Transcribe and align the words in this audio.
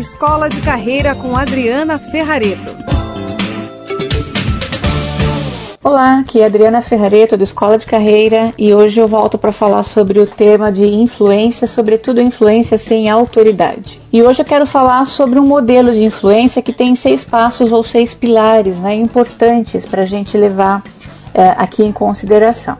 Escola 0.00 0.48
de 0.48 0.62
Carreira 0.62 1.14
com 1.14 1.36
Adriana 1.36 1.98
Ferrareto. 1.98 2.74
Olá, 5.84 6.20
aqui 6.20 6.40
é 6.40 6.46
Adriana 6.46 6.80
Ferrareto 6.80 7.36
do 7.36 7.44
Escola 7.44 7.76
de 7.76 7.84
Carreira 7.84 8.50
e 8.56 8.72
hoje 8.72 8.98
eu 8.98 9.06
volto 9.06 9.36
para 9.36 9.52
falar 9.52 9.82
sobre 9.82 10.18
o 10.18 10.26
tema 10.26 10.72
de 10.72 10.86
influência, 10.86 11.68
sobretudo 11.68 12.18
influência 12.18 12.78
sem 12.78 13.10
autoridade. 13.10 14.00
E 14.10 14.22
hoje 14.22 14.40
eu 14.40 14.46
quero 14.46 14.64
falar 14.64 15.04
sobre 15.04 15.38
um 15.38 15.46
modelo 15.46 15.92
de 15.92 16.02
influência 16.02 16.62
que 16.62 16.72
tem 16.72 16.96
seis 16.96 17.22
passos 17.22 17.70
ou 17.70 17.82
seis 17.82 18.14
pilares 18.14 18.80
né, 18.80 18.94
importantes 18.94 19.84
para 19.84 20.00
a 20.00 20.06
gente 20.06 20.34
levar 20.38 20.82
é, 21.34 21.50
aqui 21.58 21.84
em 21.84 21.92
consideração. 21.92 22.78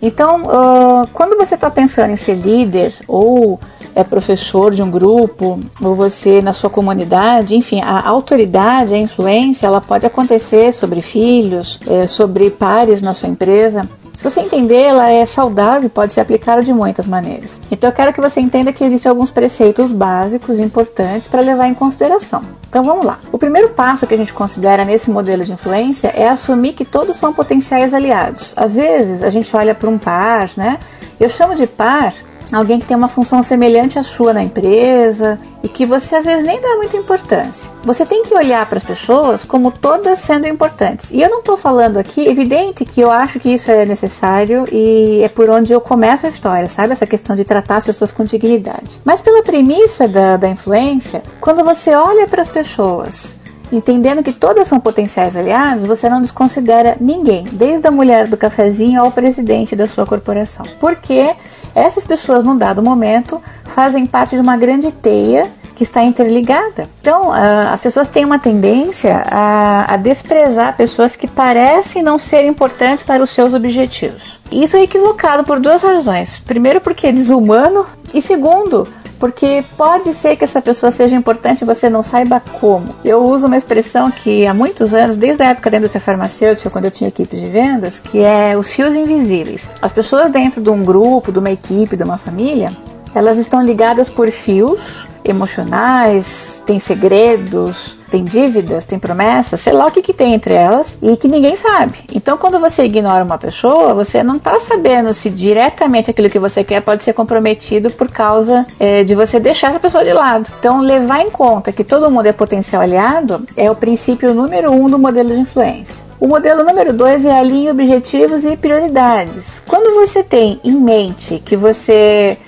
Então, 0.00 0.44
uh, 0.44 1.06
quando 1.12 1.36
você 1.36 1.54
está 1.54 1.70
pensando 1.70 2.12
em 2.12 2.16
ser 2.16 2.34
líder 2.34 2.94
ou 3.06 3.60
é 3.96 4.04
professor 4.04 4.74
de 4.74 4.82
um 4.82 4.90
grupo, 4.90 5.58
ou 5.80 5.94
você 5.94 6.42
na 6.42 6.52
sua 6.52 6.68
comunidade, 6.68 7.56
enfim, 7.56 7.80
a 7.80 8.06
autoridade, 8.06 8.92
a 8.92 8.98
influência, 8.98 9.66
ela 9.66 9.80
pode 9.80 10.04
acontecer 10.04 10.74
sobre 10.74 11.00
filhos, 11.00 11.80
é, 11.86 12.06
sobre 12.06 12.50
pares 12.50 13.00
na 13.00 13.14
sua 13.14 13.30
empresa. 13.30 13.88
Se 14.14 14.22
você 14.22 14.40
entender, 14.40 14.82
ela 14.82 15.10
é 15.10 15.24
saudável 15.24 15.86
e 15.86 15.90
pode 15.90 16.12
ser 16.12 16.20
aplicada 16.20 16.62
de 16.62 16.74
muitas 16.74 17.06
maneiras. 17.06 17.60
Então 17.70 17.88
eu 17.88 17.94
quero 17.94 18.12
que 18.12 18.20
você 18.20 18.38
entenda 18.38 18.72
que 18.72 18.84
existem 18.84 19.08
alguns 19.08 19.30
preceitos 19.30 19.92
básicos 19.92 20.58
importantes 20.58 21.26
para 21.26 21.40
levar 21.40 21.66
em 21.66 21.74
consideração. 21.74 22.42
Então 22.68 22.84
vamos 22.84 23.04
lá. 23.04 23.18
O 23.32 23.38
primeiro 23.38 23.70
passo 23.70 24.06
que 24.06 24.14
a 24.14 24.16
gente 24.16 24.32
considera 24.32 24.84
nesse 24.84 25.10
modelo 25.10 25.42
de 25.42 25.52
influência 25.52 26.08
é 26.08 26.28
assumir 26.28 26.74
que 26.74 26.84
todos 26.84 27.16
são 27.16 27.32
potenciais 27.32 27.94
aliados. 27.94 28.52
Às 28.56 28.76
vezes 28.76 29.22
a 29.22 29.30
gente 29.30 29.54
olha 29.56 29.74
para 29.74 29.88
um 29.88 29.98
par, 29.98 30.50
né? 30.56 30.78
Eu 31.18 31.30
chamo 31.30 31.54
de 31.54 31.66
par 31.66 32.12
alguém 32.52 32.78
que 32.78 32.86
tem 32.86 32.96
uma 32.96 33.08
função 33.08 33.42
semelhante 33.42 33.98
à 33.98 34.02
sua 34.02 34.32
na 34.32 34.42
empresa 34.42 35.38
e 35.62 35.68
que 35.68 35.84
você 35.84 36.16
às 36.16 36.24
vezes 36.24 36.44
nem 36.44 36.60
dá 36.60 36.76
muita 36.76 36.96
importância. 36.96 37.70
Você 37.84 38.06
tem 38.06 38.22
que 38.22 38.34
olhar 38.34 38.64
para 38.66 38.78
as 38.78 38.84
pessoas 38.84 39.44
como 39.44 39.70
todas 39.70 40.18
sendo 40.20 40.46
importantes. 40.46 41.10
E 41.10 41.20
eu 41.20 41.28
não 41.28 41.40
estou 41.40 41.56
falando 41.56 41.96
aqui, 41.96 42.26
evidente 42.26 42.84
que 42.84 43.00
eu 43.00 43.10
acho 43.10 43.40
que 43.40 43.52
isso 43.52 43.70
é 43.70 43.84
necessário 43.84 44.64
e 44.70 45.22
é 45.22 45.28
por 45.28 45.48
onde 45.50 45.72
eu 45.72 45.80
começo 45.80 46.26
a 46.26 46.28
história, 46.28 46.68
sabe? 46.68 46.92
Essa 46.92 47.06
questão 47.06 47.34
de 47.34 47.44
tratar 47.44 47.76
as 47.76 47.84
pessoas 47.84 48.12
com 48.12 48.24
dignidade. 48.24 49.00
Mas 49.04 49.20
pela 49.20 49.42
premissa 49.42 50.06
da, 50.06 50.36
da 50.36 50.48
influência, 50.48 51.22
quando 51.40 51.64
você 51.64 51.94
olha 51.94 52.26
para 52.26 52.42
as 52.42 52.48
pessoas 52.48 53.36
Entendendo 53.70 54.22
que 54.22 54.32
todas 54.32 54.68
são 54.68 54.78
potenciais 54.78 55.36
aliados, 55.36 55.86
você 55.86 56.08
não 56.08 56.22
desconsidera 56.22 56.96
ninguém, 57.00 57.44
desde 57.50 57.86
a 57.86 57.90
mulher 57.90 58.28
do 58.28 58.36
cafezinho 58.36 59.00
ao 59.00 59.10
presidente 59.10 59.74
da 59.74 59.86
sua 59.86 60.06
corporação. 60.06 60.64
Porque 60.78 61.34
essas 61.76 62.06
pessoas, 62.06 62.42
num 62.42 62.56
dado 62.56 62.82
momento, 62.82 63.40
fazem 63.64 64.06
parte 64.06 64.34
de 64.34 64.40
uma 64.40 64.56
grande 64.56 64.90
teia 64.90 65.46
que 65.74 65.82
está 65.82 66.02
interligada. 66.02 66.88
Então, 67.02 67.28
uh, 67.28 67.68
as 67.70 67.82
pessoas 67.82 68.08
têm 68.08 68.24
uma 68.24 68.38
tendência 68.38 69.22
a, 69.30 69.92
a, 69.92 69.96
desprezar 69.98 70.74
pessoas 70.74 71.14
que 71.14 71.28
parecem 71.28 72.02
não 72.02 72.18
ser 72.18 72.46
importantes 72.46 73.04
para 73.04 73.22
os 73.22 73.28
seus 73.28 73.52
objetivos. 73.52 74.40
Isso 74.50 74.74
é 74.74 74.82
equivocado 74.82 75.44
por 75.44 75.60
duas 75.60 75.82
razões. 75.82 76.38
Primeiro, 76.38 76.80
porque 76.80 77.08
é 77.08 77.12
desumano, 77.12 77.84
e 78.14 78.22
segundo, 78.22 78.88
porque 79.18 79.64
pode 79.76 80.12
ser 80.14 80.36
que 80.36 80.44
essa 80.44 80.60
pessoa 80.60 80.90
seja 80.90 81.16
importante 81.16 81.62
e 81.62 81.64
você 81.64 81.88
não 81.88 82.02
saiba 82.02 82.40
como. 82.60 82.94
Eu 83.04 83.24
uso 83.24 83.46
uma 83.46 83.56
expressão 83.56 84.10
que 84.10 84.46
há 84.46 84.54
muitos 84.54 84.92
anos, 84.94 85.16
desde 85.16 85.42
a 85.42 85.50
época 85.50 85.70
da 85.70 85.78
indústria 85.78 86.00
farmacêutica, 86.00 86.70
quando 86.70 86.86
eu 86.86 86.90
tinha 86.90 87.08
equipe 87.08 87.36
de 87.36 87.48
vendas, 87.48 88.00
que 88.00 88.22
é 88.22 88.56
os 88.56 88.70
fios 88.70 88.94
invisíveis. 88.94 89.68
As 89.80 89.92
pessoas 89.92 90.30
dentro 90.30 90.60
de 90.60 90.70
um 90.70 90.84
grupo, 90.84 91.32
de 91.32 91.38
uma 91.38 91.50
equipe, 91.50 91.96
de 91.96 92.02
uma 92.02 92.18
família, 92.18 92.72
elas 93.14 93.38
estão 93.38 93.62
ligadas 93.62 94.10
por 94.10 94.30
fios 94.30 95.08
emocionais, 95.26 96.62
tem 96.66 96.78
segredos, 96.78 97.98
tem 98.10 98.24
dívidas, 98.24 98.84
tem 98.84 98.98
promessas, 98.98 99.60
sei 99.60 99.72
lá 99.72 99.86
o 99.86 99.90
que, 99.90 100.00
que 100.00 100.12
tem 100.12 100.34
entre 100.34 100.54
elas 100.54 100.98
e 101.02 101.16
que 101.16 101.28
ninguém 101.28 101.56
sabe. 101.56 101.98
Então, 102.14 102.38
quando 102.38 102.58
você 102.58 102.84
ignora 102.84 103.24
uma 103.24 103.36
pessoa, 103.36 103.92
você 103.92 104.22
não 104.22 104.36
está 104.36 104.58
sabendo 104.60 105.12
se 105.12 105.28
diretamente 105.28 106.10
aquilo 106.10 106.30
que 106.30 106.38
você 106.38 106.62
quer 106.62 106.80
pode 106.80 107.02
ser 107.02 107.12
comprometido 107.12 107.90
por 107.90 108.08
causa 108.08 108.66
é, 108.78 109.02
de 109.02 109.14
você 109.14 109.40
deixar 109.40 109.70
essa 109.70 109.80
pessoa 109.80 110.04
de 110.04 110.12
lado. 110.12 110.50
Então, 110.58 110.80
levar 110.80 111.20
em 111.20 111.30
conta 111.30 111.72
que 111.72 111.84
todo 111.84 112.10
mundo 112.10 112.26
é 112.26 112.32
potencial 112.32 112.82
aliado 112.82 113.44
é 113.56 113.70
o 113.70 113.74
princípio 113.74 114.32
número 114.32 114.70
um 114.70 114.88
do 114.88 114.98
modelo 114.98 115.34
de 115.34 115.40
influência. 115.40 116.06
O 116.18 116.26
modelo 116.26 116.64
número 116.64 116.94
dois 116.94 117.26
é 117.26 117.38
alinhar 117.38 117.74
objetivos 117.74 118.46
e 118.46 118.56
prioridades. 118.56 119.62
Quando 119.68 119.94
você 119.94 120.22
tem 120.22 120.58
em 120.64 120.72
mente 120.72 121.42
que 121.44 121.56
você 121.56 122.38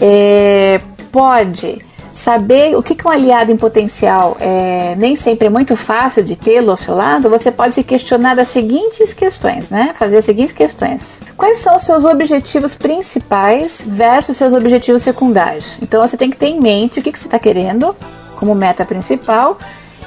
é, 0.00 0.80
pode 1.12 1.78
saber 2.18 2.76
o 2.76 2.82
que, 2.82 2.96
um 3.06 3.10
aliado 3.10 3.52
em 3.52 3.56
potencial 3.56 4.36
é, 4.40 4.94
nem 4.96 5.14
sempre 5.14 5.46
é 5.46 5.50
muito 5.50 5.76
fácil 5.76 6.24
de 6.24 6.34
tê-lo 6.34 6.72
ao 6.72 6.76
seu 6.76 6.94
lado, 6.94 7.30
você 7.30 7.50
pode 7.50 7.76
se 7.76 7.84
questionar 7.84 8.34
das 8.34 8.48
seguintes 8.48 9.14
questões, 9.14 9.70
né? 9.70 9.94
Fazer 9.96 10.18
as 10.18 10.24
seguintes 10.24 10.52
questões. 10.52 11.20
Quais 11.36 11.58
são 11.58 11.76
os 11.76 11.82
seus 11.82 12.04
objetivos 12.04 12.74
principais 12.74 13.84
versus 13.86 14.36
seus 14.36 14.52
objetivos 14.52 15.02
secundários? 15.02 15.78
Então 15.80 16.06
você 16.06 16.16
tem 16.16 16.28
que 16.28 16.36
ter 16.36 16.48
em 16.48 16.60
mente 16.60 16.98
o 16.98 17.02
que, 17.02 17.12
que 17.12 17.18
você 17.18 17.28
está 17.28 17.38
querendo 17.38 17.94
como 18.34 18.54
meta 18.54 18.84
principal 18.84 19.56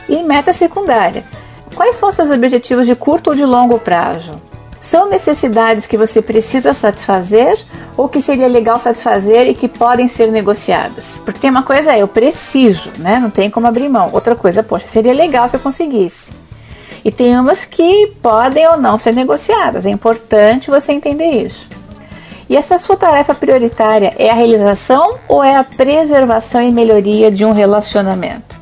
e 0.10 0.22
meta 0.22 0.52
secundária. 0.52 1.24
Quais 1.74 1.96
são 1.96 2.10
os 2.10 2.16
seus 2.16 2.30
objetivos 2.30 2.86
de 2.86 2.96
curto 2.96 3.30
ou 3.30 3.36
de 3.36 3.46
longo 3.46 3.80
prazo? 3.80 4.34
São 4.82 5.08
necessidades 5.08 5.86
que 5.86 5.96
você 5.96 6.24
precisa 6.24 6.74
satisfazer 6.74 7.56
ou 7.96 8.10
que 8.10 8.20
seria 8.20 8.48
legal 8.48 8.80
satisfazer 8.80 9.46
e 9.46 9.54
que 9.54 9.68
podem 9.68 10.08
ser 10.08 10.32
negociadas? 10.32 11.22
Porque 11.24 11.40
tem 11.40 11.52
uma 11.52 11.62
coisa 11.62 11.94
é 11.94 12.02
eu 12.02 12.08
preciso, 12.08 12.92
né? 12.98 13.20
Não 13.20 13.30
tem 13.30 13.52
como 13.52 13.68
abrir 13.68 13.88
mão. 13.88 14.10
Outra 14.12 14.36
coisa, 14.36 14.64
poxa, 14.64 14.88
seria 14.88 15.14
legal 15.14 15.48
se 15.48 15.56
eu 15.56 15.60
conseguisse. 15.60 16.32
E 17.06 17.12
tem 17.12 17.40
umas 17.40 17.64
que 17.64 18.08
podem 18.24 18.68
ou 18.68 18.78
não 18.78 18.98
ser 18.98 19.14
negociadas. 19.14 19.86
É 19.86 19.90
importante 19.92 20.72
você 20.72 20.92
entender 20.92 21.46
isso. 21.46 21.68
E 22.50 22.58
essa 22.58 22.80
sua 22.80 22.98
tarefa 22.98 23.36
prioritária 23.36 24.16
é 24.18 24.32
a 24.32 24.34
realização 24.34 25.20
ou 25.28 25.44
é 25.44 25.56
a 25.56 25.64
preservação 25.64 26.60
e 26.60 26.72
melhoria 26.72 27.30
de 27.30 27.46
um 27.46 27.52
relacionamento? 27.52 28.61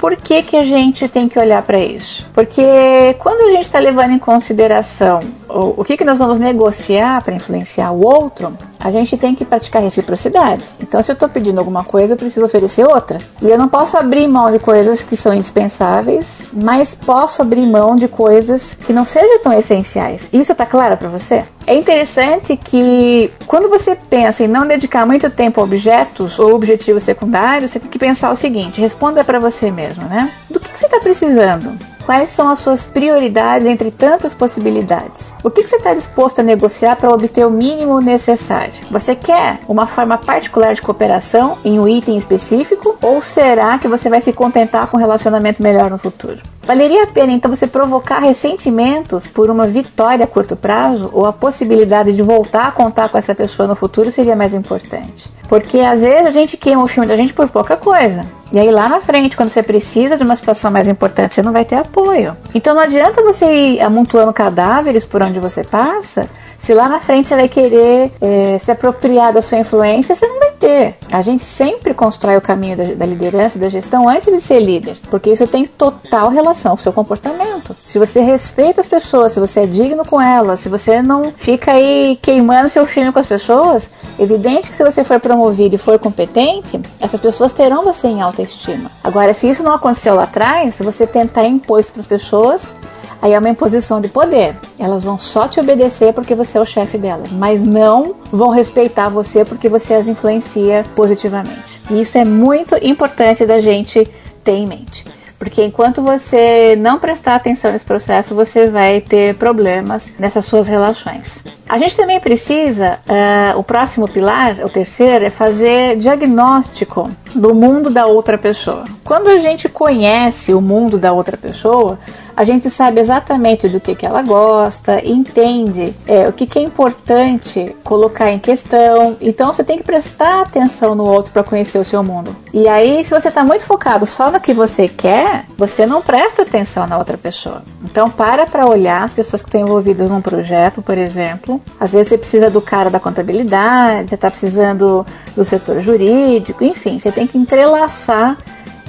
Por 0.00 0.16
que, 0.16 0.42
que 0.42 0.56
a 0.56 0.64
gente 0.64 1.06
tem 1.08 1.28
que 1.28 1.38
olhar 1.38 1.62
para 1.62 1.78
isso? 1.78 2.26
Porque 2.32 3.14
quando 3.18 3.42
a 3.42 3.50
gente 3.50 3.64
está 3.64 3.78
levando 3.78 4.12
em 4.12 4.18
consideração 4.18 5.20
o, 5.46 5.82
o 5.82 5.84
que, 5.84 5.94
que 5.94 6.06
nós 6.06 6.18
vamos 6.18 6.40
negociar 6.40 7.22
para 7.22 7.34
influenciar 7.34 7.92
o 7.92 8.02
outro, 8.02 8.56
a 8.80 8.90
gente 8.90 9.16
tem 9.16 9.34
que 9.34 9.44
praticar 9.44 9.82
reciprocidade. 9.82 10.64
Então, 10.80 11.02
se 11.02 11.12
eu 11.12 11.14
estou 11.14 11.28
pedindo 11.28 11.58
alguma 11.58 11.84
coisa, 11.84 12.14
eu 12.14 12.16
preciso 12.16 12.46
oferecer 12.46 12.84
outra. 12.84 13.18
E 13.42 13.48
eu 13.48 13.58
não 13.58 13.68
posso 13.68 13.96
abrir 13.96 14.26
mão 14.26 14.50
de 14.50 14.58
coisas 14.58 15.02
que 15.02 15.16
são 15.16 15.34
indispensáveis, 15.34 16.50
mas 16.54 16.94
posso 16.94 17.42
abrir 17.42 17.66
mão 17.66 17.94
de 17.94 18.08
coisas 18.08 18.74
que 18.74 18.92
não 18.92 19.04
sejam 19.04 19.38
tão 19.40 19.52
essenciais. 19.52 20.28
Isso 20.32 20.52
está 20.52 20.64
claro 20.64 20.96
para 20.96 21.08
você? 21.08 21.44
É 21.66 21.74
interessante 21.74 22.56
que 22.56 23.30
quando 23.46 23.68
você 23.68 23.94
pensa 23.94 24.42
em 24.42 24.48
não 24.48 24.66
dedicar 24.66 25.06
muito 25.06 25.30
tempo 25.30 25.60
a 25.60 25.64
objetos 25.64 26.38
ou 26.38 26.54
objetivos 26.54 27.02
secundários, 27.02 27.70
você 27.70 27.78
tem 27.78 27.90
que 27.90 27.98
pensar 27.98 28.30
o 28.30 28.36
seguinte: 28.36 28.80
responda 28.80 29.22
para 29.22 29.38
você 29.38 29.70
mesmo, 29.70 30.04
né? 30.04 30.32
Do 30.48 30.58
que, 30.58 30.70
que 30.70 30.78
você 30.78 30.86
está 30.86 30.98
precisando? 30.98 31.78
Quais 32.10 32.30
são 32.30 32.48
as 32.48 32.58
suas 32.58 32.82
prioridades 32.82 33.68
entre 33.68 33.92
tantas 33.92 34.34
possibilidades? 34.34 35.32
O 35.44 35.48
que, 35.48 35.64
você 35.64 35.76
está 35.76 35.94
disposto 35.94 36.40
a 36.40 36.42
negociar 36.42 36.96
para 36.96 37.08
obter 37.08 37.46
o 37.46 37.50
mínimo 37.50 38.00
necessário? 38.00 38.74
Você 38.90 39.14
quer 39.14 39.60
uma 39.68 39.86
forma 39.86 40.18
particular 40.18 40.74
de 40.74 40.82
cooperação 40.82 41.56
em 41.64 41.78
um 41.78 41.86
item 41.86 42.16
específico? 42.16 42.98
Ou 43.00 43.22
será 43.22 43.78
que 43.78 43.86
você 43.86 44.10
vai 44.10 44.20
se 44.20 44.32
contentar 44.32 44.88
com 44.88 44.96
um 44.96 45.00
relacionamento 45.00 45.62
melhor 45.62 45.88
no 45.88 45.98
futuro? 45.98 46.42
Valeria 46.70 47.02
a 47.02 47.06
pena 47.08 47.32
então 47.32 47.52
você 47.52 47.66
provocar 47.66 48.20
ressentimentos 48.20 49.26
por 49.26 49.50
uma 49.50 49.66
vitória 49.66 50.24
a 50.24 50.28
curto 50.28 50.54
prazo 50.54 51.10
ou 51.12 51.26
a 51.26 51.32
possibilidade 51.32 52.12
de 52.12 52.22
voltar 52.22 52.68
a 52.68 52.70
contar 52.70 53.08
com 53.08 53.18
essa 53.18 53.34
pessoa 53.34 53.66
no 53.66 53.74
futuro 53.74 54.08
seria 54.08 54.36
mais 54.36 54.54
importante? 54.54 55.28
Porque 55.48 55.80
às 55.80 56.02
vezes 56.02 56.28
a 56.28 56.30
gente 56.30 56.56
queima 56.56 56.84
o 56.84 56.86
filme 56.86 57.08
da 57.08 57.16
gente 57.16 57.32
por 57.32 57.48
pouca 57.48 57.76
coisa. 57.76 58.24
E 58.52 58.58
aí 58.60 58.70
lá 58.70 58.88
na 58.88 59.00
frente, 59.00 59.36
quando 59.36 59.50
você 59.50 59.64
precisa 59.64 60.16
de 60.16 60.22
uma 60.22 60.36
situação 60.36 60.70
mais 60.70 60.86
importante, 60.86 61.34
você 61.34 61.42
não 61.42 61.52
vai 61.52 61.64
ter 61.64 61.74
apoio. 61.74 62.36
Então 62.54 62.72
não 62.72 62.82
adianta 62.82 63.20
você 63.20 63.46
ir 63.52 63.80
amontoando 63.80 64.32
cadáveres 64.32 65.04
por 65.04 65.20
onde 65.22 65.40
você 65.40 65.64
passa, 65.64 66.30
se 66.60 66.74
lá 66.74 66.88
na 66.88 67.00
frente 67.00 67.28
você 67.28 67.34
vai 67.34 67.48
querer 67.48 68.12
é, 68.20 68.58
se 68.58 68.70
apropriar 68.70 69.32
da 69.32 69.40
sua 69.40 69.58
influência, 69.58 70.14
você 70.14 70.26
não 70.26 70.38
vai 70.38 70.50
ter. 70.52 70.94
A 71.10 71.22
gente 71.22 71.42
sempre 71.42 71.94
constrói 71.94 72.36
o 72.36 72.40
caminho 72.40 72.76
da, 72.76 72.84
da 72.94 73.06
liderança, 73.06 73.58
da 73.58 73.68
gestão, 73.68 74.08
antes 74.08 74.32
de 74.32 74.40
ser 74.40 74.60
líder, 74.60 74.96
porque 75.10 75.30
isso 75.30 75.46
tem 75.46 75.64
total 75.64 76.28
relação 76.28 76.72
com 76.72 76.80
o 76.80 76.82
seu 76.82 76.92
comportamento. 76.92 77.74
Se 77.82 77.98
você 77.98 78.20
respeita 78.20 78.80
as 78.80 78.86
pessoas, 78.86 79.32
se 79.32 79.40
você 79.40 79.60
é 79.60 79.66
digno 79.66 80.04
com 80.04 80.20
elas, 80.20 80.60
se 80.60 80.68
você 80.68 81.00
não 81.00 81.32
fica 81.32 81.72
aí 81.72 82.18
queimando 82.20 82.68
seu 82.68 82.84
filho 82.84 83.12
com 83.12 83.18
as 83.18 83.26
pessoas, 83.26 83.90
evidente 84.18 84.68
que 84.68 84.76
se 84.76 84.84
você 84.84 85.02
for 85.02 85.18
promovido 85.18 85.74
e 85.74 85.78
for 85.78 85.98
competente, 85.98 86.78
essas 87.00 87.20
pessoas 87.20 87.52
terão 87.52 87.82
você 87.84 88.08
em 88.08 88.20
autoestima. 88.20 88.90
Agora, 89.02 89.32
se 89.32 89.48
isso 89.48 89.62
não 89.62 89.72
aconteceu 89.72 90.14
lá 90.14 90.24
atrás, 90.24 90.78
você 90.78 91.06
tentar 91.06 91.44
impor 91.44 91.80
isso 91.80 91.92
para 91.92 92.00
as 92.00 92.06
pessoas, 92.06 92.76
aí 93.20 93.32
é 93.32 93.38
uma 93.38 93.48
imposição 93.48 94.00
de 94.00 94.08
poder. 94.08 94.56
Elas 94.78 95.04
vão 95.04 95.18
só 95.18 95.48
te 95.48 95.60
obedecer 95.60 96.12
porque 96.12 96.34
você 96.34 96.58
é 96.58 96.60
o 96.60 96.66
chefe 96.66 96.98
delas, 96.98 97.32
mas 97.32 97.62
não 97.62 98.14
vão 98.32 98.50
respeitar 98.50 99.08
você 99.08 99.44
porque 99.44 99.68
você 99.68 99.94
as 99.94 100.08
influencia 100.08 100.84
positivamente. 100.94 101.80
E 101.90 102.00
isso 102.00 102.16
é 102.18 102.24
muito 102.24 102.76
importante 102.82 103.44
da 103.46 103.60
gente 103.60 104.08
ter 104.44 104.52
em 104.52 104.66
mente. 104.66 105.04
Porque 105.40 105.64
enquanto 105.64 106.02
você 106.02 106.76
não 106.78 106.98
prestar 106.98 107.34
atenção 107.34 107.72
nesse 107.72 107.84
processo, 107.84 108.34
você 108.34 108.66
vai 108.66 109.00
ter 109.00 109.34
problemas 109.36 110.12
nessas 110.18 110.44
suas 110.44 110.68
relações. 110.68 111.42
A 111.66 111.78
gente 111.78 111.96
também 111.96 112.20
precisa, 112.20 112.98
uh, 113.08 113.58
o 113.58 113.64
próximo 113.64 114.06
pilar, 114.06 114.58
o 114.62 114.68
terceiro, 114.68 115.24
é 115.24 115.30
fazer 115.30 115.96
diagnóstico 115.96 117.10
do 117.34 117.54
mundo 117.54 117.88
da 117.88 118.04
outra 118.04 118.36
pessoa. 118.36 118.84
Quando 119.02 119.28
a 119.28 119.38
gente 119.38 119.66
conhece 119.66 120.52
o 120.52 120.60
mundo 120.60 120.98
da 120.98 121.10
outra 121.10 121.38
pessoa, 121.38 121.98
a 122.36 122.44
gente 122.44 122.70
sabe 122.70 123.00
exatamente 123.00 123.68
do 123.68 123.80
que, 123.80 123.94
que 123.94 124.06
ela 124.06 124.22
gosta, 124.22 125.04
entende 125.04 125.94
é, 126.06 126.28
o 126.28 126.32
que, 126.32 126.46
que 126.46 126.58
é 126.58 126.62
importante 126.62 127.74
colocar 127.84 128.30
em 128.30 128.38
questão. 128.38 129.16
Então 129.20 129.52
você 129.52 129.64
tem 129.64 129.78
que 129.78 129.84
prestar 129.84 130.42
atenção 130.42 130.94
no 130.94 131.04
outro 131.04 131.32
para 131.32 131.42
conhecer 131.42 131.78
o 131.78 131.84
seu 131.84 132.02
mundo. 132.02 132.34
E 132.52 132.66
aí, 132.68 133.04
se 133.04 133.10
você 133.10 133.28
está 133.28 133.44
muito 133.44 133.64
focado 133.64 134.06
só 134.06 134.30
no 134.30 134.40
que 134.40 134.52
você 134.52 134.88
quer, 134.88 135.44
você 135.56 135.86
não 135.86 136.02
presta 136.02 136.42
atenção 136.42 136.86
na 136.86 136.98
outra 136.98 137.16
pessoa. 137.16 137.62
Então 137.84 138.10
para 138.10 138.46
para 138.46 138.66
olhar 138.66 139.02
as 139.02 139.14
pessoas 139.14 139.42
que 139.42 139.48
estão 139.48 139.60
envolvidas 139.60 140.10
num 140.10 140.20
projeto, 140.20 140.82
por 140.82 140.98
exemplo. 140.98 141.60
Às 141.78 141.92
vezes 141.92 142.08
você 142.08 142.18
precisa 142.18 142.50
do 142.50 142.60
cara 142.60 142.90
da 142.90 143.00
contabilidade, 143.00 144.10
você 144.10 144.14
está 144.14 144.30
precisando 144.30 145.06
do 145.36 145.44
setor 145.44 145.80
jurídico, 145.80 146.64
enfim, 146.64 146.98
você 146.98 147.10
tem 147.10 147.26
que 147.26 147.38
entrelaçar 147.38 148.36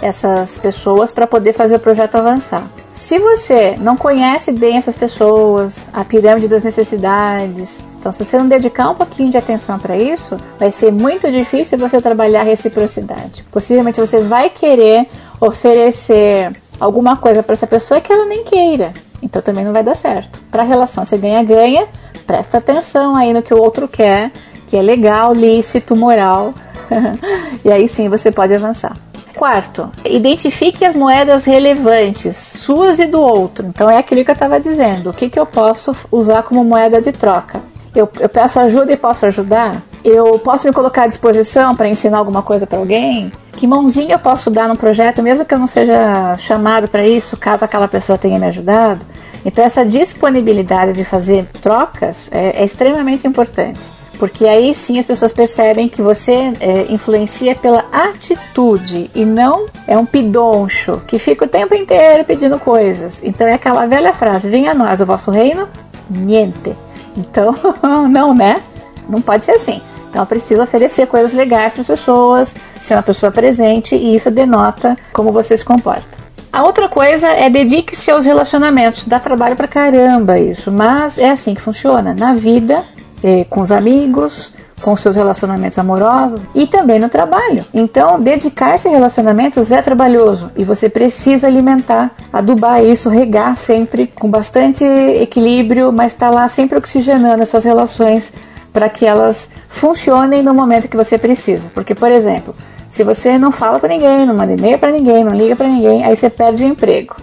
essas 0.02 0.58
pessoas 0.58 1.12
para 1.12 1.28
poder 1.28 1.54
fazer 1.54 1.76
o 1.76 1.80
projeto 1.80 2.16
avançar. 2.16 2.68
Se 3.02 3.18
você 3.18 3.76
não 3.80 3.98
conhece 3.98 4.52
bem 4.52 4.78
essas 4.78 4.96
pessoas, 4.96 5.90
a 5.92 6.06
pirâmide 6.06 6.48
das 6.48 6.64
necessidades, 6.64 7.84
então 8.00 8.12
se 8.12 8.24
você 8.24 8.38
não 8.38 8.48
dedicar 8.48 8.92
um 8.92 8.96
pouquinho 8.96 9.32
de 9.32 9.38
atenção 9.38 9.80
para 9.80 9.98
isso, 9.98 10.40
vai 10.60 10.70
ser 10.70 10.92
muito 10.92 11.30
difícil 11.30 11.80
você 11.80 12.00
trabalhar 12.00 12.44
reciprocidade. 12.44 13.44
Possivelmente 13.52 14.00
você 14.00 14.22
vai 14.22 14.52
querer 14.52 15.08
oferecer 15.42 16.52
alguma 16.80 17.18
coisa 17.18 17.42
para 17.42 17.54
essa 17.54 17.66
pessoa 17.66 18.00
que 18.00 18.14
ela 18.14 18.26
nem 18.26 18.44
queira. 18.44 18.94
Então 19.22 19.42
também 19.42 19.66
não 19.66 19.74
vai 19.74 19.84
dar 19.84 19.96
certo. 19.96 20.40
Para 20.52 20.62
a 20.62 20.66
relação 20.66 21.04
você 21.04 21.18
ganha-ganha, 21.18 21.88
presta 22.28 22.60
atenção 22.60 23.16
aí 23.16 23.34
no 23.34 23.42
que 23.42 23.54
o 23.54 23.60
outro 23.60 23.88
quer, 23.88 24.32
que 24.68 24.78
é 24.78 24.82
legal, 24.82 25.34
lícito, 25.34 25.96
moral. 25.96 26.54
e 27.66 27.72
aí 27.72 27.88
sim 27.88 28.08
você 28.08 28.32
pode 28.32 28.54
avançar. 28.54 28.96
Quarto, 29.42 29.90
identifique 30.06 30.86
as 30.86 30.96
moedas 30.96 31.46
relevantes, 31.46 32.38
suas 32.38 33.00
e 33.00 33.08
do 33.08 33.20
outro. 33.20 33.66
Então 33.66 33.90
é 33.90 33.98
aquilo 33.98 34.24
que 34.24 34.30
eu 34.30 34.34
estava 34.34 34.60
dizendo. 34.60 35.10
O 35.10 35.14
que, 35.14 35.32
que 35.32 35.40
eu 35.40 35.48
posso 35.48 35.96
usar 36.12 36.44
como 36.44 36.64
moeda 36.64 37.02
de 37.02 37.12
troca? 37.12 37.60
Eu, 37.96 38.08
eu 38.20 38.30
peço 38.30 38.60
ajuda 38.60 38.94
e 38.94 38.98
posso 38.98 39.26
ajudar? 39.26 39.82
Eu 40.06 40.38
posso 40.38 40.68
me 40.68 40.74
colocar 40.74 41.06
à 41.06 41.08
disposição 41.08 41.76
para 41.76 41.90
ensinar 41.90 42.20
alguma 42.20 42.44
coisa 42.44 42.68
para 42.68 42.78
alguém? 42.78 43.32
Que 43.54 43.66
mãozinha 43.66 44.14
eu 44.14 44.20
posso 44.20 44.52
dar 44.52 44.68
num 44.68 44.76
projeto, 44.76 45.24
mesmo 45.24 45.44
que 45.44 45.56
eu 45.56 45.60
não 45.60 45.66
seja 45.66 46.38
chamado 46.38 46.88
para 46.88 47.04
isso, 47.04 47.36
caso 47.36 47.66
aquela 47.66 47.88
pessoa 47.88 48.20
tenha 48.20 48.38
me 48.38 48.46
ajudado? 48.46 49.04
Então, 49.44 49.66
essa 49.66 49.84
disponibilidade 49.84 50.94
de 50.94 51.04
fazer 51.04 51.48
trocas 51.64 52.30
é, 52.32 52.62
é 52.62 52.64
extremamente 52.64 53.26
importante 53.26 54.01
porque 54.22 54.46
aí 54.46 54.76
sim 54.76 55.00
as 55.00 55.06
pessoas 55.08 55.32
percebem 55.32 55.90
que 55.90 56.00
você 56.00 56.54
é, 56.60 56.86
influencia 56.90 57.56
pela 57.56 57.86
atitude 57.92 59.10
e 59.16 59.26
não 59.26 59.66
é 59.88 59.98
um 59.98 60.06
pidoncho 60.06 61.02
que 61.08 61.18
fica 61.18 61.46
o 61.46 61.48
tempo 61.48 61.74
inteiro 61.74 62.24
pedindo 62.24 62.60
coisas. 62.60 63.20
Então 63.24 63.48
é 63.48 63.54
aquela 63.54 63.88
velha 63.88 64.14
frase: 64.14 64.48
venha 64.48 64.74
a 64.74 64.76
nós 64.76 65.02
o 65.02 65.08
vosso 65.08 65.32
reino, 65.32 65.68
niente. 66.08 66.76
Então, 67.18 67.56
não, 68.08 68.32
né? 68.36 68.62
Não 69.10 69.24
pode 69.24 69.44
ser 69.44 69.54
assim. 69.54 69.82
Então 70.12 70.24
precisa 70.24 70.62
oferecer 70.62 71.08
coisas 71.08 71.34
legais 71.34 71.74
para 71.74 71.82
as 71.82 71.88
pessoas, 71.88 72.56
ser 72.80 72.94
uma 72.94 73.02
pessoa 73.02 73.32
presente 73.32 73.96
e 73.96 74.16
isso 74.16 74.30
denota 74.30 74.96
como 75.12 75.32
você 75.32 75.58
se 75.58 75.66
comporta. 75.66 76.22
A 76.54 76.64
outra 76.64 76.90
coisa 76.90 77.28
é 77.30 77.50
dedique-se 77.50 78.12
aos 78.12 78.26
relacionamentos. 78.26 79.06
Dá 79.06 79.20
trabalho 79.20 79.56
pra 79.56 79.70
caramba 79.70 80.38
isso, 80.38 80.70
mas 80.72 81.18
é 81.18 81.30
assim 81.30 81.56
que 81.56 81.62
funciona. 81.62 82.14
Na 82.14 82.34
vida, 82.34 82.84
é, 83.24 83.46
com 83.50 83.62
os 83.62 83.72
amigos, 83.72 84.54
com 84.82 84.96
seus 84.96 85.16
relacionamentos 85.16 85.78
amorosos 85.78 86.42
e 86.56 86.66
também 86.66 87.00
no 87.00 87.08
trabalho. 87.08 87.64
Então, 87.74 88.20
dedicar-se 88.20 88.88
a 88.88 88.92
relacionamentos 88.92 89.72
é 89.72 89.82
trabalhoso 89.82 90.52
e 90.58 90.64
você 90.64 90.90
precisa 90.90 91.48
alimentar, 91.48 92.12
adubar 92.34 92.84
isso, 92.84 93.10
regar 93.10 93.56
sempre 93.56 94.08
com 94.08 94.30
bastante 94.30 94.84
equilíbrio, 94.84 95.92
mas 95.92 96.14
estar 96.14 96.30
tá 96.30 96.34
lá 96.34 96.50
sempre 96.50 96.78
oxigenando 96.78 97.44
essas 97.44 97.64
relações 97.64 98.34
para 98.74 98.90
que 98.90 99.06
elas 99.06 99.50
funcionem 99.70 100.42
no 100.42 100.54
momento 100.54 100.88
que 100.88 100.98
você 100.98 101.18
precisa. 101.18 101.70
Porque, 101.74 101.94
por 101.94 102.12
exemplo, 102.12 102.56
se 102.90 103.04
você 103.04 103.38
não 103.38 103.52
fala 103.52 103.80
para 103.80 103.90
ninguém, 103.90 104.26
não 104.26 104.34
manda 104.34 104.54
e-mail 104.54 104.80
para 104.80 104.92
ninguém, 104.92 105.24
não 105.24 105.34
liga 105.34 105.56
para 105.56 105.68
ninguém, 105.68 106.04
aí 106.04 106.16
você 106.16 106.30
perde 106.30 106.64
o 106.64 106.68
emprego. 106.68 107.16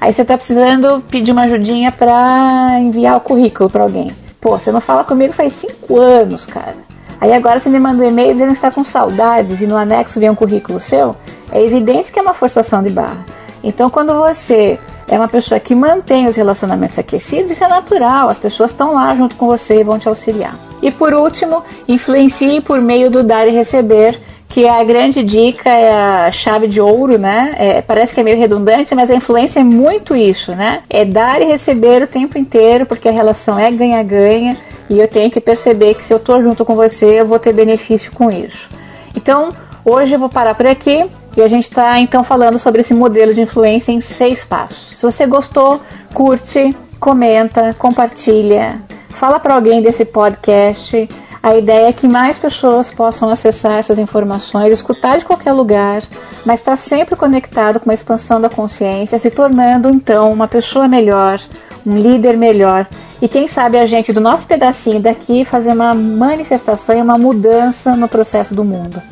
Aí 0.00 0.12
você 0.12 0.22
está 0.22 0.36
precisando 0.36 1.00
pedir 1.08 1.30
uma 1.30 1.42
ajudinha 1.42 1.92
para 1.92 2.76
enviar 2.80 3.16
o 3.16 3.20
currículo 3.20 3.70
para 3.70 3.84
alguém. 3.84 4.10
Pô, 4.42 4.58
você 4.58 4.72
não 4.72 4.80
fala 4.80 5.04
comigo 5.04 5.32
faz 5.32 5.52
cinco 5.52 6.00
anos, 6.00 6.46
cara. 6.46 6.74
Aí 7.20 7.32
agora 7.32 7.60
você 7.60 7.68
me 7.68 7.78
manda 7.78 8.02
um 8.02 8.08
e-mail 8.08 8.32
dizendo 8.32 8.48
que 8.48 8.54
está 8.54 8.72
com 8.72 8.82
saudades 8.82 9.60
e 9.60 9.68
no 9.68 9.76
anexo 9.76 10.18
vem 10.18 10.28
um 10.28 10.34
currículo 10.34 10.80
seu. 10.80 11.14
É 11.52 11.64
evidente 11.64 12.10
que 12.10 12.18
é 12.18 12.22
uma 12.22 12.34
forçação 12.34 12.82
de 12.82 12.90
barra. 12.90 13.24
Então, 13.62 13.88
quando 13.88 14.12
você 14.12 14.80
é 15.06 15.16
uma 15.16 15.28
pessoa 15.28 15.60
que 15.60 15.76
mantém 15.76 16.26
os 16.26 16.34
relacionamentos 16.34 16.98
aquecidos, 16.98 17.52
isso 17.52 17.62
é 17.62 17.68
natural. 17.68 18.28
As 18.28 18.38
pessoas 18.38 18.72
estão 18.72 18.94
lá 18.94 19.14
junto 19.14 19.36
com 19.36 19.46
você 19.46 19.78
e 19.78 19.84
vão 19.84 19.96
te 19.96 20.08
auxiliar. 20.08 20.56
E 20.82 20.90
por 20.90 21.14
último, 21.14 21.62
influencie 21.86 22.60
por 22.60 22.80
meio 22.80 23.12
do 23.12 23.22
dar 23.22 23.46
e 23.46 23.52
receber 23.52 24.20
que 24.52 24.66
é 24.66 24.70
a 24.70 24.84
grande 24.84 25.24
dica, 25.24 25.70
é 25.70 25.90
a 26.26 26.30
chave 26.30 26.68
de 26.68 26.78
ouro, 26.78 27.16
né? 27.16 27.54
É, 27.56 27.80
parece 27.80 28.12
que 28.12 28.20
é 28.20 28.22
meio 28.22 28.36
redundante, 28.36 28.94
mas 28.94 29.10
a 29.10 29.14
influência 29.14 29.60
é 29.60 29.64
muito 29.64 30.14
isso, 30.14 30.52
né? 30.54 30.82
É 30.90 31.06
dar 31.06 31.40
e 31.40 31.46
receber 31.46 32.02
o 32.02 32.06
tempo 32.06 32.36
inteiro, 32.36 32.84
porque 32.84 33.08
a 33.08 33.12
relação 33.12 33.58
é 33.58 33.70
ganha-ganha 33.70 34.54
e 34.90 35.00
eu 35.00 35.08
tenho 35.08 35.30
que 35.30 35.40
perceber 35.40 35.94
que 35.94 36.04
se 36.04 36.12
eu 36.12 36.18
estou 36.18 36.42
junto 36.42 36.66
com 36.66 36.74
você, 36.74 37.20
eu 37.20 37.26
vou 37.26 37.38
ter 37.38 37.54
benefício 37.54 38.12
com 38.12 38.30
isso. 38.30 38.68
Então, 39.16 39.54
hoje 39.82 40.16
eu 40.16 40.18
vou 40.18 40.28
parar 40.28 40.54
por 40.54 40.66
aqui 40.66 41.06
e 41.34 41.40
a 41.40 41.48
gente 41.48 41.64
está 41.64 41.98
então 41.98 42.22
falando 42.22 42.58
sobre 42.58 42.82
esse 42.82 42.92
modelo 42.92 43.32
de 43.32 43.40
influência 43.40 43.90
em 43.90 44.02
seis 44.02 44.44
passos. 44.44 44.98
Se 44.98 45.02
você 45.02 45.26
gostou, 45.26 45.80
curte, 46.12 46.76
comenta, 47.00 47.74
compartilha, 47.78 48.82
fala 49.08 49.40
para 49.40 49.54
alguém 49.54 49.80
desse 49.80 50.04
podcast 50.04 51.08
a 51.42 51.56
ideia 51.56 51.88
é 51.88 51.92
que 51.92 52.06
mais 52.06 52.38
pessoas 52.38 52.92
possam 52.92 53.28
acessar 53.28 53.72
essas 53.72 53.98
informações, 53.98 54.72
escutar 54.72 55.18
de 55.18 55.24
qualquer 55.24 55.52
lugar, 55.52 56.02
mas 56.46 56.60
estar 56.60 56.76
sempre 56.76 57.16
conectado 57.16 57.80
com 57.80 57.90
a 57.90 57.94
expansão 57.94 58.40
da 58.40 58.48
consciência, 58.48 59.18
se 59.18 59.28
tornando 59.28 59.90
então 59.90 60.32
uma 60.32 60.46
pessoa 60.46 60.86
melhor, 60.86 61.40
um 61.84 61.96
líder 61.96 62.36
melhor. 62.36 62.86
E 63.20 63.26
quem 63.26 63.48
sabe 63.48 63.76
a 63.76 63.86
gente, 63.86 64.12
do 64.12 64.20
nosso 64.20 64.46
pedacinho 64.46 65.00
daqui, 65.00 65.44
fazer 65.44 65.72
uma 65.72 65.92
manifestação 65.94 66.96
e 66.96 67.02
uma 67.02 67.18
mudança 67.18 67.96
no 67.96 68.06
processo 68.06 68.54
do 68.54 68.64
mundo. 68.64 69.02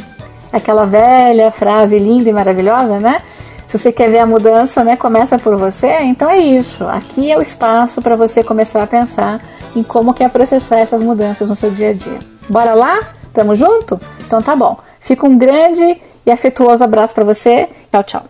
Aquela 0.52 0.84
velha 0.84 1.50
frase 1.50 1.98
linda 1.98 2.30
e 2.30 2.32
maravilhosa, 2.32 3.00
né? 3.00 3.22
Se 3.66 3.76
você 3.78 3.90
quer 3.90 4.08
ver 4.08 4.18
a 4.18 4.26
mudança, 4.26 4.82
né, 4.82 4.96
começa 4.96 5.38
por 5.38 5.56
você. 5.56 6.00
Então 6.02 6.28
é 6.28 6.38
isso. 6.38 6.86
Aqui 6.88 7.30
é 7.30 7.38
o 7.38 7.42
espaço 7.42 8.02
para 8.02 8.16
você 8.16 8.42
começar 8.42 8.82
a 8.82 8.86
pensar 8.86 9.40
em 9.74 9.82
como 9.82 10.14
quer 10.14 10.30
processar 10.30 10.78
essas 10.78 11.02
mudanças 11.02 11.48
no 11.48 11.56
seu 11.56 11.70
dia 11.70 11.90
a 11.90 11.92
dia. 11.92 12.18
Bora 12.48 12.74
lá? 12.74 13.10
Tamo 13.32 13.54
junto? 13.54 14.00
Então 14.26 14.42
tá 14.42 14.56
bom. 14.56 14.78
Fica 14.98 15.26
um 15.26 15.38
grande 15.38 16.00
e 16.26 16.30
afetuoso 16.30 16.84
abraço 16.84 17.14
para 17.14 17.24
você. 17.24 17.68
Tchau, 17.90 18.04
tchau. 18.04 18.24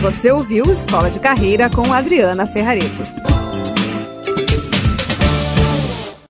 Você 0.00 0.30
ouviu 0.30 0.64
Escola 0.70 1.10
de 1.10 1.18
Carreira 1.18 1.70
com 1.70 1.92
Adriana 1.92 2.46
Ferrareto. 2.46 3.33